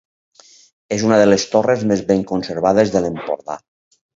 És 0.95 1.03
una 1.09 1.19
de 1.25 1.27
les 1.27 1.45
torres 1.53 1.85
més 1.91 2.03
ben 2.09 2.27
conservades 2.35 2.95
de 2.97 3.03
l'Empordà. 3.07 3.63